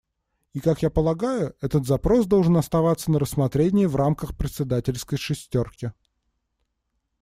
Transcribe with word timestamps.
И 0.55 0.61
как 0.61 0.81
я 0.81 0.89
полагаю, 0.89 1.55
этот 1.61 1.85
запрос 1.85 2.25
должен 2.25 2.57
оставаться 2.57 3.11
на 3.11 3.19
рассмотрении 3.19 3.85
в 3.85 3.95
рамках 3.95 4.35
председательской 4.35 5.19
шестерки. 5.19 5.91